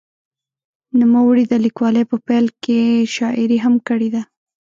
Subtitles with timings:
[0.99, 2.79] نوموړي د لیکوالۍ په پیل کې
[3.15, 4.21] شاعري هم کړې ده.